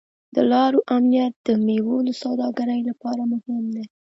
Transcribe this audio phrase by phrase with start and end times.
[0.35, 3.85] د لارو امنیت د میوو د سوداګرۍ لپاره مهم دی.